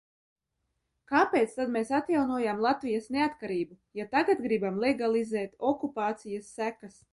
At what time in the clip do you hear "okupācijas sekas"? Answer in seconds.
5.73-7.01